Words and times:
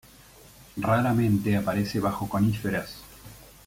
Raramente 0.77 1.55
aparece 1.55 1.99
bajo 1.99 2.27
coníferas. 2.27 2.95